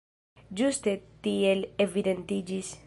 [0.61, 0.95] Ĝuste
[1.29, 2.77] tiel evidentiĝis.